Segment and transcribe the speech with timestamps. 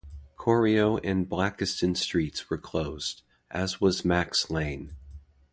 [0.35, 4.95] Corio and Blakiston Streets were closed, as was Macks Lane.